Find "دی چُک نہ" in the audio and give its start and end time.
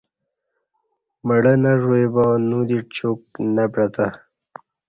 2.67-3.63